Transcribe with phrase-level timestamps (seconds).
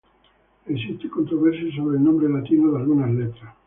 [0.65, 3.53] Existe controversia sobre el nombre latino de algunas letras.